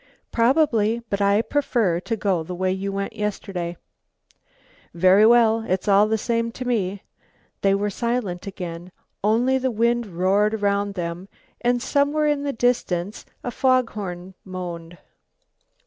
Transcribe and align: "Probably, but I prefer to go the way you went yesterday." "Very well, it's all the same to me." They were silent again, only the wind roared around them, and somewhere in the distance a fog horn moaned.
"Probably, 0.31 1.03
but 1.11 1.21
I 1.21 1.43
prefer 1.43 1.99
to 1.99 2.15
go 2.15 2.41
the 2.41 2.55
way 2.55 2.71
you 2.71 2.91
went 2.91 3.13
yesterday." 3.15 3.77
"Very 4.95 5.27
well, 5.27 5.61
it's 5.67 5.87
all 5.87 6.07
the 6.07 6.17
same 6.17 6.51
to 6.53 6.65
me." 6.65 7.03
They 7.61 7.75
were 7.75 7.91
silent 7.91 8.47
again, 8.47 8.91
only 9.23 9.59
the 9.59 9.69
wind 9.69 10.07
roared 10.07 10.55
around 10.55 10.95
them, 10.95 11.29
and 11.63 11.83
somewhere 11.83 12.25
in 12.25 12.41
the 12.41 12.51
distance 12.51 13.27
a 13.43 13.51
fog 13.51 13.91
horn 13.91 14.33
moaned. 14.43 14.97